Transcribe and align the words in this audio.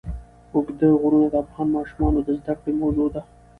اوږده 0.53 0.87
غرونه 1.01 1.27
د 1.31 1.35
افغان 1.43 1.67
ماشومانو 1.77 2.19
د 2.23 2.29
زده 2.39 2.53
کړې 2.59 2.71
موضوع 2.81 3.07
ده. 3.15 3.21